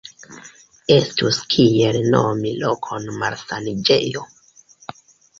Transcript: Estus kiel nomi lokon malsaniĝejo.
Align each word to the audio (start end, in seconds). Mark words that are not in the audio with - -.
Estus 0.93 1.37
kiel 1.55 1.99
nomi 2.15 2.53
lokon 2.63 3.05
malsaniĝejo. 3.19 4.23